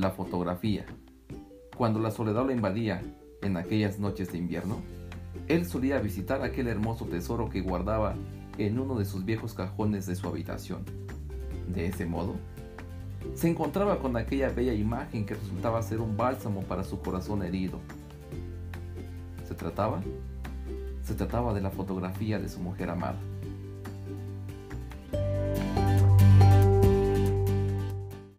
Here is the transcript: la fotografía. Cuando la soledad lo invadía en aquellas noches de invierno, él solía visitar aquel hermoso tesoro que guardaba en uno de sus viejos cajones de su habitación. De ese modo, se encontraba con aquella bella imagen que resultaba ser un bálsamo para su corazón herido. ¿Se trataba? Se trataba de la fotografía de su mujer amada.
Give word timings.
la 0.00 0.10
fotografía. 0.10 0.86
Cuando 1.76 2.00
la 2.00 2.10
soledad 2.10 2.46
lo 2.46 2.52
invadía 2.52 3.02
en 3.42 3.56
aquellas 3.56 3.98
noches 3.98 4.32
de 4.32 4.38
invierno, 4.38 4.78
él 5.46 5.66
solía 5.66 5.98
visitar 5.98 6.42
aquel 6.42 6.68
hermoso 6.68 7.04
tesoro 7.04 7.50
que 7.50 7.60
guardaba 7.60 8.14
en 8.56 8.78
uno 8.78 8.98
de 8.98 9.04
sus 9.04 9.24
viejos 9.24 9.52
cajones 9.52 10.06
de 10.06 10.16
su 10.16 10.26
habitación. 10.26 10.84
De 11.68 11.86
ese 11.86 12.06
modo, 12.06 12.36
se 13.34 13.48
encontraba 13.48 13.98
con 13.98 14.16
aquella 14.16 14.48
bella 14.48 14.72
imagen 14.72 15.26
que 15.26 15.34
resultaba 15.34 15.82
ser 15.82 16.00
un 16.00 16.16
bálsamo 16.16 16.62
para 16.62 16.82
su 16.82 17.00
corazón 17.00 17.42
herido. 17.42 17.78
¿Se 19.46 19.54
trataba? 19.54 20.02
Se 21.02 21.14
trataba 21.14 21.52
de 21.52 21.60
la 21.60 21.70
fotografía 21.70 22.38
de 22.38 22.48
su 22.48 22.60
mujer 22.60 22.88
amada. 22.88 23.18